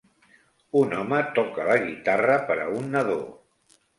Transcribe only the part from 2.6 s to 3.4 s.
a un nadó.